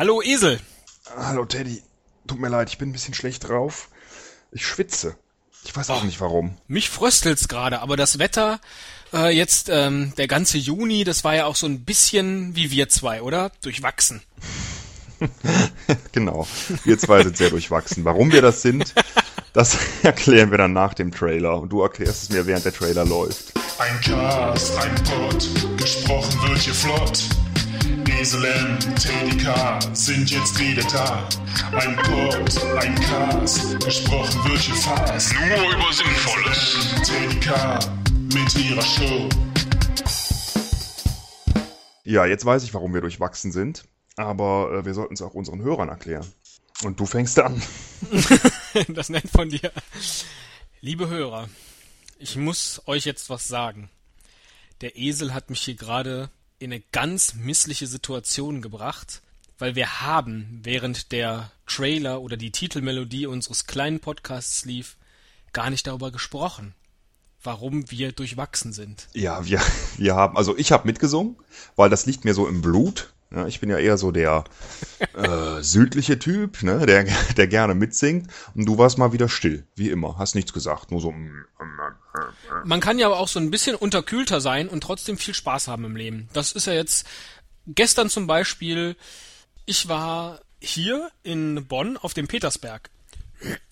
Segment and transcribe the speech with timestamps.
[0.00, 0.58] Hallo Esel.
[1.14, 1.82] Hallo Teddy.
[2.26, 3.90] Tut mir leid, ich bin ein bisschen schlecht drauf.
[4.50, 5.14] Ich schwitze.
[5.62, 6.56] Ich weiß auch nicht warum.
[6.68, 8.60] Mich fröstelt's gerade, aber das Wetter
[9.12, 12.88] äh, jetzt ähm, der ganze Juni, das war ja auch so ein bisschen wie wir
[12.88, 13.52] zwei, oder?
[13.60, 14.22] Durchwachsen.
[16.12, 16.48] genau.
[16.84, 18.02] Wir zwei sind sehr durchwachsen.
[18.06, 18.94] Warum wir das sind,
[19.52, 21.60] das erklären wir dann nach dem Trailer.
[21.60, 23.52] Und du erklärst es mir, während der Trailer läuft.
[23.78, 25.46] Ein Cast, ein Pod,
[25.76, 27.28] gesprochen wird hier flott.
[28.20, 31.26] Esel M, TDK sind jetzt wieder da.
[31.72, 35.32] Ein Pod, ein Cast, gesprochen wird hier fast.
[35.32, 36.76] Nur über Sinnvolles.
[37.02, 37.78] TDK
[38.34, 39.26] mit ihrer Show.
[42.04, 43.86] Ja, jetzt weiß ich, warum wir durchwachsen sind.
[44.16, 46.30] Aber äh, wir sollten es auch unseren Hörern erklären.
[46.82, 47.62] Und du fängst an.
[48.88, 49.72] das nennt von dir.
[50.82, 51.48] Liebe Hörer,
[52.18, 53.88] ich muss euch jetzt was sagen.
[54.82, 56.28] Der Esel hat mich hier gerade
[56.60, 59.22] in eine ganz missliche Situation gebracht,
[59.58, 64.96] weil wir haben, während der Trailer oder die Titelmelodie unseres kleinen Podcasts lief,
[65.52, 66.74] gar nicht darüber gesprochen,
[67.42, 69.08] warum wir durchwachsen sind.
[69.14, 69.60] Ja, wir,
[69.96, 71.36] wir haben, also ich habe mitgesungen,
[71.76, 73.12] weil das liegt mir so im Blut.
[73.32, 74.42] Ja, ich bin ja eher so der
[75.14, 77.04] äh, südliche Typ, ne, der,
[77.36, 78.28] der gerne mitsingt.
[78.54, 80.18] Und du warst mal wieder still, wie immer.
[80.18, 81.12] Hast nichts gesagt, nur so.
[81.12, 85.16] Mm, mm, mm, Man kann ja aber auch so ein bisschen unterkühlter sein und trotzdem
[85.16, 86.28] viel Spaß haben im Leben.
[86.32, 87.06] Das ist ja jetzt
[87.68, 88.96] gestern zum Beispiel.
[89.64, 92.90] Ich war hier in Bonn auf dem Petersberg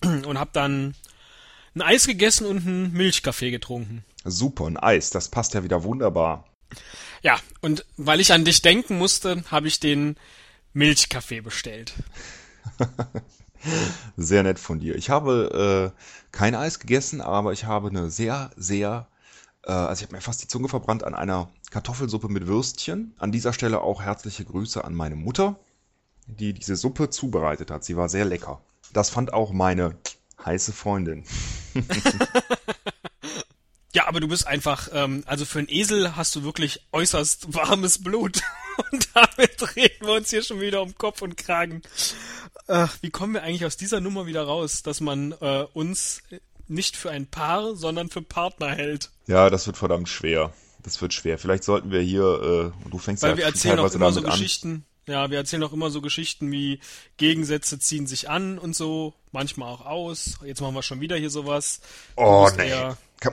[0.01, 0.95] und habe dann
[1.75, 4.05] ein Eis gegessen und einen Milchkaffee getrunken.
[4.23, 6.48] Super, ein Eis, das passt ja wieder wunderbar.
[7.21, 10.15] Ja, und weil ich an dich denken musste, habe ich den
[10.73, 11.93] Milchkaffee bestellt.
[14.17, 14.95] sehr nett von dir.
[14.95, 15.99] Ich habe äh,
[16.31, 19.07] kein Eis gegessen, aber ich habe eine sehr, sehr,
[19.65, 23.13] äh, also ich habe mir fast die Zunge verbrannt an einer Kartoffelsuppe mit Würstchen.
[23.17, 25.59] An dieser Stelle auch herzliche Grüße an meine Mutter,
[26.27, 27.83] die diese Suppe zubereitet hat.
[27.83, 28.61] Sie war sehr lecker.
[28.93, 29.95] Das fand auch meine
[30.45, 31.25] heiße Freundin.
[33.93, 38.03] Ja, aber du bist einfach, ähm, also für einen Esel hast du wirklich äußerst warmes
[38.03, 38.41] Blut.
[38.91, 41.81] Und damit drehen wir uns hier schon wieder um Kopf und Kragen.
[42.67, 46.21] Äh, wie kommen wir eigentlich aus dieser Nummer wieder raus, dass man äh, uns
[46.67, 49.09] nicht für ein Paar, sondern für Partner hält?
[49.27, 50.53] Ja, das wird verdammt schwer.
[50.83, 51.37] Das wird schwer.
[51.37, 54.81] Vielleicht sollten wir hier, äh, du fängst Weil ja wir erzählen auch immer so an.
[55.09, 56.79] Ja, wir erzählen auch immer so Geschichten wie
[57.17, 60.37] Gegensätze ziehen sich an und so, manchmal auch aus.
[60.45, 61.81] Jetzt machen wir schon wieder hier sowas.
[62.15, 62.71] Oh, nee.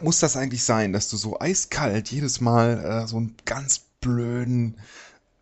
[0.02, 4.78] Muss das eigentlich sein, dass du so eiskalt jedes Mal äh, so einen ganz blöden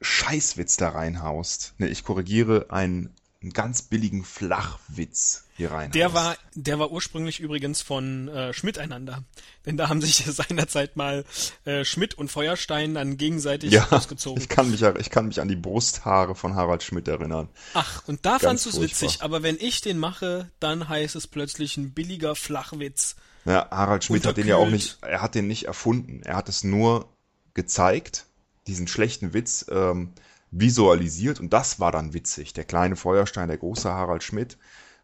[0.01, 1.75] Scheißwitz da reinhaust?
[1.79, 5.91] Ne, ich korrigiere einen, einen ganz billigen Flachwitz hier rein.
[5.93, 9.23] Der war, der war ursprünglich übrigens von äh, Schmidt einander.
[9.67, 11.27] Denn da haben sich seinerzeit mal
[11.67, 14.43] äh, Schmidt und Feuerstein dann gegenseitig ja, ausgezogen.
[14.43, 17.51] Ich kann mich, ich kann mich an die Brusthaare von Harald Schmidt erinnern.
[17.75, 21.15] Ach, und da Ganz fandst du es witzig, aber wenn ich den mache, dann heißt
[21.15, 23.15] es plötzlich ein billiger Flachwitz.
[23.45, 26.23] Ja, Harald Schmidt hat den ja auch nicht, er hat den nicht erfunden.
[26.23, 27.11] Er hat es nur
[27.53, 28.25] gezeigt,
[28.67, 30.15] diesen schlechten Witz ähm,
[30.55, 32.53] visualisiert und das war dann witzig.
[32.53, 34.57] Der kleine Feuerstein, der große Harald Schmidt.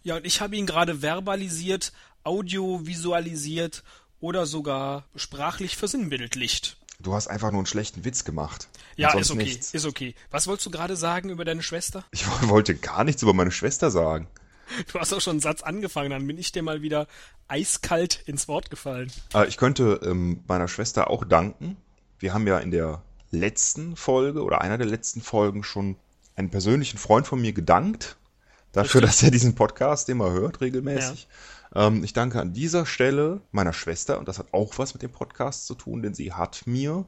[0.03, 1.93] Ja, und ich habe ihn gerade verbalisiert,
[2.25, 3.83] audiovisualisiert
[4.21, 6.77] oder sogar sprachlich versinnbildlicht.
[7.01, 8.69] Du hast einfach nur einen schlechten Witz gemacht.
[8.97, 9.73] Ja, ist okay, nichts.
[9.73, 10.15] ist okay.
[10.31, 12.05] Was wolltest du gerade sagen über deine Schwester?
[12.13, 14.29] Ich wollte gar nichts über meine Schwester sagen.
[14.93, 17.09] Du hast auch schon einen Satz angefangen, dann bin ich dir mal wieder
[17.49, 19.11] eiskalt ins Wort gefallen.
[19.35, 21.77] Äh, ich könnte ähm, meiner Schwester auch danken.
[22.21, 25.97] Wir haben ja in der letzten Folge oder einer der letzten Folgen schon
[26.37, 28.17] einen persönlichen Freund von mir gedankt.
[28.73, 31.29] Dafür, dass er diesen Podcast immer hört, regelmäßig.
[31.75, 31.89] Ja.
[31.89, 35.11] Ähm, ich danke an dieser Stelle meiner Schwester, und das hat auch was mit dem
[35.11, 37.07] Podcast zu tun, denn sie hat mir,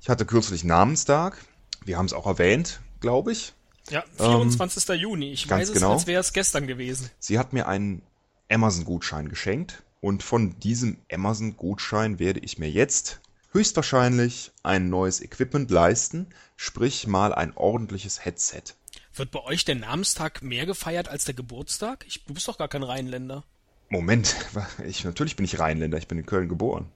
[0.00, 1.38] ich hatte kürzlich Namenstag,
[1.84, 3.54] wir haben es auch erwähnt, glaube ich,
[3.90, 4.88] ja, 24.
[4.88, 5.32] Ähm, Juni.
[5.32, 5.94] Ich weiß es, genau.
[5.94, 7.10] als wäre es gestern gewesen.
[7.18, 8.02] Sie hat mir einen
[8.50, 13.20] Amazon-Gutschein geschenkt und von diesem Amazon-Gutschein werde ich mir jetzt
[13.52, 18.74] höchstwahrscheinlich ein neues Equipment leisten, sprich mal ein ordentliches Headset.
[19.14, 22.04] Wird bei euch der Namenstag mehr gefeiert als der Geburtstag?
[22.06, 23.44] Ich, du bist doch gar kein Rheinländer.
[23.88, 24.36] Moment,
[24.86, 26.90] ich, natürlich bin ich Rheinländer, ich bin in Köln geboren.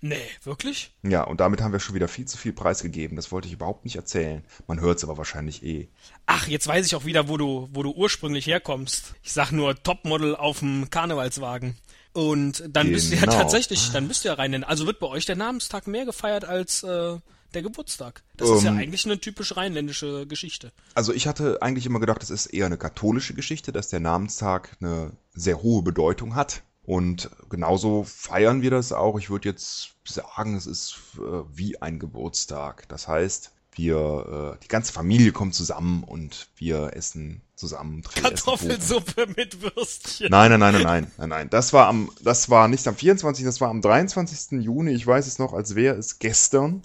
[0.00, 0.92] Nee, wirklich?
[1.02, 3.16] Ja, und damit haben wir schon wieder viel zu viel preisgegeben.
[3.16, 4.44] Das wollte ich überhaupt nicht erzählen.
[4.68, 5.88] Man hört es aber wahrscheinlich eh.
[6.26, 9.14] Ach, jetzt weiß ich auch wieder, wo du, wo du ursprünglich herkommst.
[9.22, 11.76] Ich sag nur Topmodel auf dem Karnevalswagen.
[12.12, 12.96] Und dann genau.
[12.96, 13.32] bist du ja genau.
[13.32, 14.62] tatsächlich, dann bist du ja rein.
[14.64, 17.18] Also wird bei euch der Namenstag mehr gefeiert als äh,
[17.54, 18.22] der Geburtstag.
[18.36, 18.78] Das um, ist ja ähm.
[18.78, 20.72] eigentlich eine typisch rheinländische Geschichte.
[20.94, 24.76] Also ich hatte eigentlich immer gedacht, das ist eher eine katholische Geschichte, dass der Namenstag
[24.80, 26.62] eine sehr hohe Bedeutung hat.
[26.88, 29.18] Und genauso feiern wir das auch.
[29.18, 32.88] Ich würde jetzt sagen, es ist äh, wie ein Geburtstag.
[32.88, 38.04] Das heißt, wir, äh, die ganze Familie kommt zusammen und wir essen zusammen.
[38.14, 40.28] Kartoffelsuppe mit Würstchen.
[40.30, 41.50] Nein, nein, nein, nein, nein, nein, nein.
[41.50, 44.62] Das war am, das war nicht am 24., das war am 23.
[44.62, 44.92] Juni.
[44.92, 46.80] Ich weiß es noch, als wäre es gestern.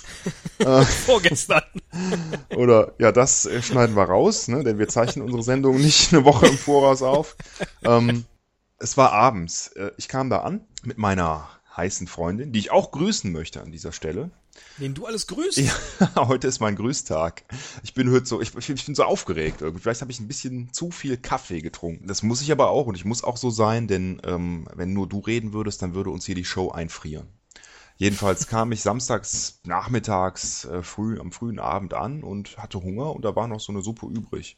[1.05, 1.63] Vorgestern.
[2.57, 4.65] Oder ja, das äh, schneiden wir raus, ne?
[4.65, 7.37] denn wir zeichnen unsere Sendung nicht eine Woche im Voraus auf.
[7.85, 8.25] Ähm,
[8.83, 9.69] es war abends.
[9.69, 13.71] Äh, Ich kam da an mit meiner heißen Freundin, die ich auch grüßen möchte an
[13.71, 14.29] dieser Stelle.
[14.77, 15.57] Den du alles grüßt.
[15.57, 15.73] Ja,
[16.27, 17.43] heute ist mein Grüßtag.
[17.81, 19.81] Ich bin heute so, ich, ich bin so aufgeregt irgendwie.
[19.81, 22.05] Vielleicht habe ich ein bisschen zu viel Kaffee getrunken.
[22.07, 25.09] Das muss ich aber auch und ich muss auch so sein, denn ähm, wenn nur
[25.09, 27.27] du reden würdest, dann würde uns hier die Show einfrieren.
[27.97, 33.23] Jedenfalls kam ich samstags nachmittags äh, früh am frühen Abend an und hatte Hunger und
[33.25, 34.57] da war noch so eine Suppe übrig.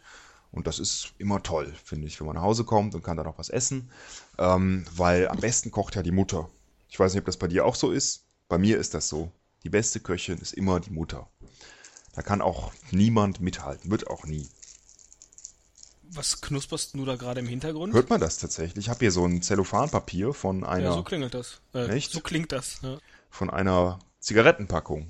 [0.55, 3.23] Und das ist immer toll, finde ich, wenn man nach Hause kommt und kann da
[3.23, 3.91] noch was essen,
[4.37, 6.49] ähm, weil am besten kocht ja die Mutter.
[6.89, 8.23] Ich weiß nicht, ob das bei dir auch so ist.
[8.47, 9.31] Bei mir ist das so.
[9.63, 11.27] Die beste Köchin ist immer die Mutter.
[12.13, 14.47] Da kann auch niemand mithalten, wird auch nie.
[16.03, 17.93] Was knusperst du da gerade im Hintergrund?
[17.93, 18.85] Hört man das tatsächlich?
[18.85, 21.59] Ich habe hier so ein Zellophanpapier von einer, ja, so klingelt das.
[21.73, 22.11] Äh, Echt?
[22.11, 22.79] So klingt das.
[22.81, 22.99] Ja.
[23.29, 25.09] von einer Zigarettenpackung.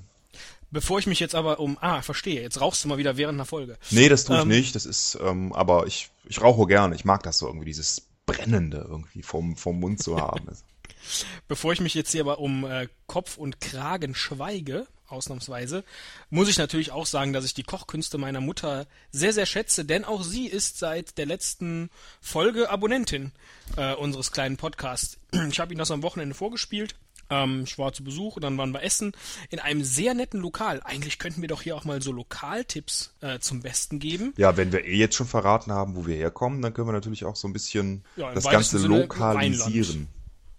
[0.70, 1.78] Bevor ich mich jetzt aber um.
[1.80, 2.42] Ah, verstehe.
[2.42, 3.78] Jetzt rauchst du mal wieder während einer Folge.
[3.90, 4.48] Nee, das tue ich Ähm.
[4.48, 4.74] nicht.
[4.74, 6.94] Das ist, ähm, aber ich, ich rauche gerne.
[6.94, 10.48] Ich mag das so irgendwie, dieses Brennende irgendwie vom, vom Mund zu haben.
[11.48, 15.84] Bevor ich mich jetzt hier aber um äh, Kopf und Kragen schweige, ausnahmsweise,
[16.30, 20.04] muss ich natürlich auch sagen, dass ich die Kochkünste meiner Mutter sehr, sehr schätze, denn
[20.04, 21.90] auch sie ist seit der letzten
[22.20, 23.30] Folge Abonnentin
[23.76, 25.18] äh, unseres kleinen Podcasts.
[25.50, 26.96] Ich habe Ihnen das am Wochenende vorgespielt.
[27.30, 29.12] Ähm, ich war zu Besuch und dann waren wir essen
[29.50, 30.80] in einem sehr netten Lokal.
[30.84, 34.32] Eigentlich könnten wir doch hier auch mal so Lokaltipps äh, zum Besten geben.
[34.36, 37.24] Ja, wenn wir eh jetzt schon verraten haben, wo wir herkommen, dann können wir natürlich
[37.24, 40.08] auch so ein bisschen Ja, das Ganze Sinne lokalisieren.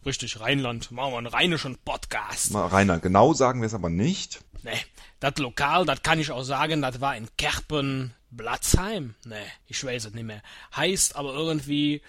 [0.06, 0.92] Richtig, Rheinland.
[0.92, 2.52] Machen wir einen rheinischen Podcast.
[2.52, 4.40] Mal Rainer, genau sagen wir es aber nicht.
[4.64, 4.72] Ne,
[5.20, 9.16] das Lokal, das kann ich auch sagen, das war in Kerpen Blatzheim.
[9.26, 10.42] Ne, ich weiß es nicht mehr.
[10.76, 12.02] Heißt aber irgendwie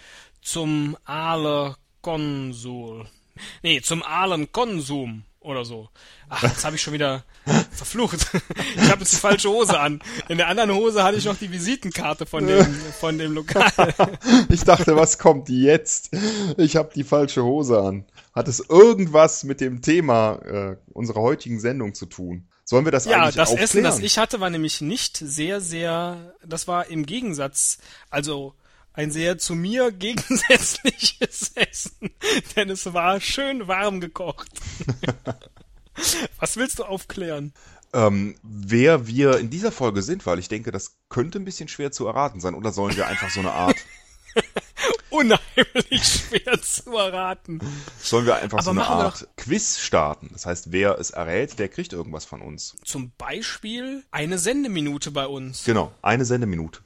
[0.42, 3.06] zum Aale Konsul.
[3.62, 5.88] Nee, zum Aalen Konsum oder so.
[6.28, 7.24] Ach, jetzt habe ich schon wieder
[7.70, 8.26] verflucht.
[8.76, 10.00] Ich habe jetzt die falsche Hose an.
[10.28, 12.64] In der anderen Hose hatte ich noch die Visitenkarte von dem,
[13.00, 13.94] von dem Lokal.
[14.48, 16.10] Ich dachte, was kommt jetzt?
[16.56, 18.04] Ich habe die falsche Hose an.
[18.34, 22.48] Hat es irgendwas mit dem Thema äh, unserer heutigen Sendung zu tun?
[22.64, 23.64] Sollen wir das Ja, eigentlich das aufklären?
[23.64, 27.78] Essen, das ich hatte, war nämlich nicht sehr, sehr, das war im Gegensatz,
[28.10, 28.54] also
[28.98, 32.10] ein sehr zu mir gegensätzliches Essen,
[32.56, 34.48] denn es war schön warm gekocht.
[36.40, 37.52] Was willst du aufklären?
[37.92, 41.90] ähm, wer wir in dieser Folge sind, weil ich denke, das könnte ein bisschen schwer
[41.92, 42.54] zu erraten sein.
[42.54, 43.76] Oder sollen wir einfach so eine Art,
[45.10, 47.60] Unheimlich schwer zu erraten.
[47.98, 50.28] sollen wir einfach Aber so eine Art Quiz starten?
[50.32, 52.76] Das heißt, wer es errät, der kriegt irgendwas von uns.
[52.84, 55.64] Zum Beispiel eine Sendeminute bei uns.
[55.64, 56.80] Genau, eine Sendeminute.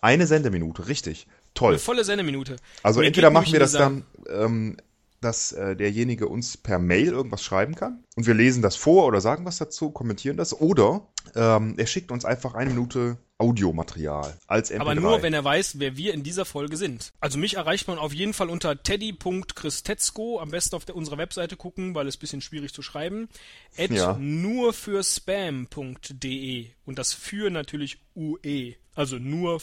[0.00, 1.26] Eine Sendeminute, richtig.
[1.54, 1.70] Toll.
[1.72, 2.56] Eine volle Sendeminute.
[2.82, 4.76] Also Mir entweder machen wir das dann, ähm,
[5.20, 9.20] dass äh, derjenige uns per Mail irgendwas schreiben kann und wir lesen das vor oder
[9.20, 14.70] sagen was dazu, kommentieren das oder ähm, er schickt uns einfach eine Minute Audiomaterial als
[14.70, 14.80] MP3.
[14.80, 17.12] Aber nur, wenn er weiß, wer wir in dieser Folge sind.
[17.18, 20.38] Also mich erreicht man auf jeden Fall unter teddy.christetzko.
[20.38, 23.28] Am besten auf der, unserer Webseite gucken, weil es ein bisschen schwierig zu schreiben.
[23.76, 24.16] At Ja.
[24.20, 26.66] nur für spam.de.
[26.84, 28.74] Und das für natürlich UE.
[28.94, 29.58] Also nur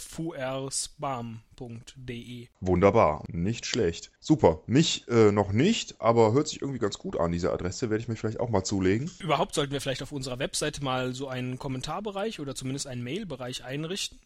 [1.62, 2.48] spam.de.
[2.60, 4.12] Wunderbar, nicht schlecht.
[4.20, 8.02] Super, mich äh, noch nicht, aber hört sich irgendwie ganz gut an, diese Adresse, werde
[8.02, 9.10] ich mir vielleicht auch mal zulegen.
[9.20, 13.64] Überhaupt sollten wir vielleicht auf unserer Webseite mal so einen Kommentarbereich oder zumindest einen Mailbereich
[13.64, 14.20] einrichten,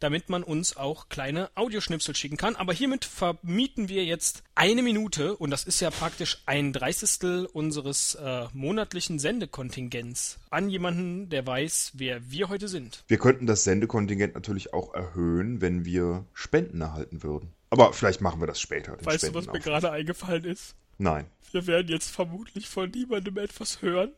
[0.00, 2.56] damit man uns auch kleine Audioschnipsel schicken kann.
[2.56, 8.14] Aber hiermit vermieten wir jetzt eine Minute und das ist ja praktisch ein Dreißigstel unseres
[8.16, 13.04] äh, monatlichen Sendekontingents an jemanden, der weiß, wer wir heute sind.
[13.08, 17.52] Wir könnten das Sendekontingent natürlich auch erhöhen, wenn wir Spenden erhalten würden.
[17.70, 18.96] Aber vielleicht machen wir das später.
[19.02, 20.74] Weißt du, was mir gerade eingefallen ist?
[20.98, 21.26] Nein.
[21.52, 24.12] Wir werden jetzt vermutlich von niemandem etwas hören.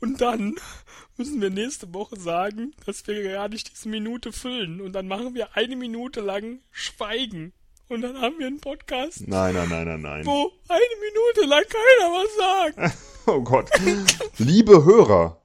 [0.00, 0.54] Und dann
[1.16, 4.80] müssen wir nächste Woche sagen, dass wir gar nicht diese Minute füllen.
[4.80, 7.52] Und dann machen wir eine Minute lang Schweigen.
[7.88, 10.26] Und dann haben wir einen Podcast, Nein, nein, nein, nein, nein.
[10.26, 12.98] wo eine Minute lang keiner was sagt.
[13.26, 13.68] Oh Gott.
[14.38, 15.42] Liebe Hörer,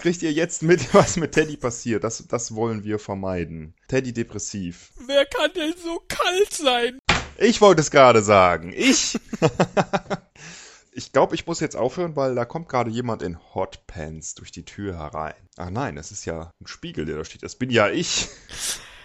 [0.00, 2.04] kriegt ihr jetzt mit, was mit Teddy passiert?
[2.04, 3.74] Das, das wollen wir vermeiden.
[3.88, 4.92] Teddy depressiv.
[5.06, 6.98] Wer kann denn so kalt sein?
[7.38, 8.72] Ich wollte es gerade sagen.
[8.76, 9.18] Ich.
[10.92, 14.64] ich glaube, ich muss jetzt aufhören, weil da kommt gerade jemand in Hotpants durch die
[14.64, 15.34] Tür herein.
[15.56, 17.42] Ach nein, das ist ja ein Spiegel, der da steht.
[17.42, 18.28] Das bin ja ich.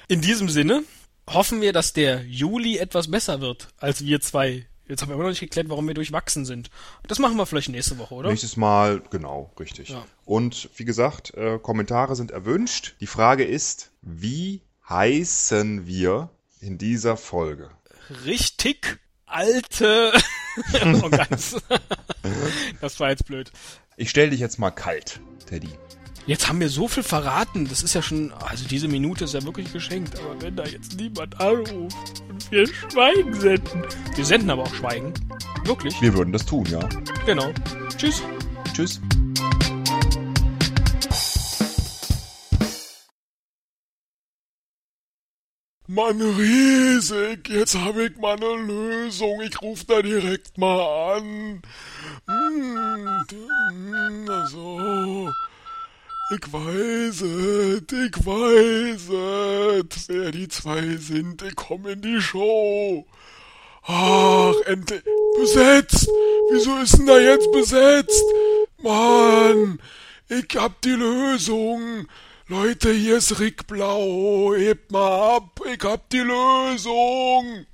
[0.08, 0.84] In diesem Sinne
[1.30, 5.24] hoffen wir, dass der Juli etwas besser wird, als wir zwei Jetzt haben wir immer
[5.24, 6.70] noch nicht geklärt, warum wir durchwachsen sind.
[7.08, 8.30] Das machen wir vielleicht nächste Woche, oder?
[8.30, 9.90] Nächstes Mal, genau, richtig.
[9.90, 10.06] Ja.
[10.26, 12.96] Und wie gesagt, äh, Kommentare sind erwünscht.
[13.00, 16.30] Die Frage ist, wie heißen wir
[16.62, 17.72] in dieser Folge?
[18.26, 20.14] Richtig alte.
[21.04, 21.10] oh,
[22.82, 23.52] das war jetzt blöd.
[23.98, 25.70] Ich stelle dich jetzt mal kalt, Teddy.
[26.28, 27.68] Jetzt haben wir so viel verraten.
[27.68, 30.20] Das ist ja schon, also diese Minute ist ja wirklich geschenkt.
[30.20, 33.84] Aber wenn da jetzt niemand anruft und wir Schweigen senden.
[34.16, 35.14] Wir senden aber auch Schweigen.
[35.66, 36.02] Wirklich.
[36.02, 36.80] Wir würden das tun, ja.
[37.28, 37.52] Genau.
[37.96, 38.24] Tschüss.
[38.74, 39.00] Tschüss.
[45.88, 47.50] Mann, riesig.
[47.50, 49.42] Jetzt habe ich mal eine Lösung.
[49.42, 51.62] Ich rufe da direkt mal an.
[52.28, 55.32] Hm, also,
[56.30, 61.44] ich weiß es, ich weiß es, wer die zwei sind.
[61.44, 63.06] Ich komme in die Show.
[63.84, 65.04] Ach, endlich.
[65.38, 66.10] Besetzt.
[66.50, 68.24] Wieso ist denn da jetzt besetzt?
[68.82, 69.80] Mann,
[70.28, 72.08] ich hab die Lösung.
[72.48, 74.56] Leute, hier ist Rick Blau.
[74.56, 77.66] Hebt mal ab, ich hab die Lösung.